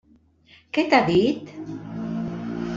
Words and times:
Què 0.77 0.85
t'ha 0.95 1.03
dit? 1.11 1.53